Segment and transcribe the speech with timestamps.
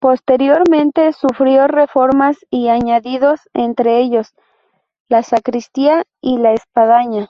[0.00, 4.34] Posteriormente sufrió reformas y añadidos, entre ellos,
[5.08, 7.28] la sacristía y la espadaña.